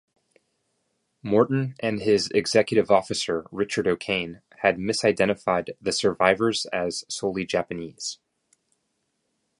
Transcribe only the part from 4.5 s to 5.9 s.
had misidentified